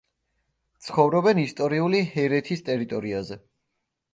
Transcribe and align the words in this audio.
ცხოვრობენ 0.85 1.41
ისტორიული 1.43 2.01
ჰერეთის 2.15 2.67
ტერიტორიაზე. 2.71 3.39